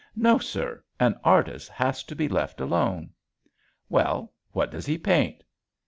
No, 0.15 0.39
sir, 0.39 0.83
an 0.99 1.13
artist 1.23 1.69
has 1.69 2.01
to 2.05 2.15
be 2.15 2.27
left 2.27 2.59
alone." 2.59 3.11
"Well, 3.87 4.33
what 4.51 4.71
does 4.71 4.87
he 4.87 4.97
paint?" 4.97 5.43